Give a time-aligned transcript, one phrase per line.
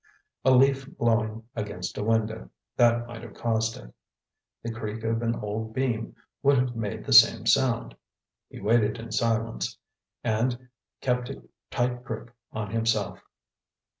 [0.43, 3.93] A leaf blowing against a window, that might have caused it.
[4.63, 7.95] The creak of an old beam would have made the same sound.
[8.49, 9.77] He waited in silence,
[10.23, 10.69] and
[11.01, 13.21] kept a tight grip on himself.